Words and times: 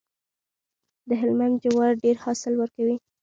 د 1.07 1.09
هلمند 1.21 1.55
جوار 1.63 1.91
ډیر 2.03 2.15
حاصل 2.23 2.53
ورکوي. 2.57 2.95